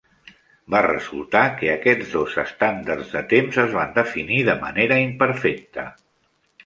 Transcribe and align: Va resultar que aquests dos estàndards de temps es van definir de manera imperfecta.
Va 0.75 0.79
resultar 0.85 1.43
que 1.59 1.67
aquests 1.73 2.15
dos 2.17 2.37
estàndards 2.45 3.13
de 3.17 3.23
temps 3.35 3.61
es 3.65 3.77
van 3.79 3.93
definir 4.01 4.41
de 4.49 4.57
manera 4.67 4.99
imperfecta. 5.07 5.87